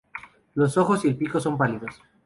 [0.55, 2.01] Los ojos y el pico son pálidos.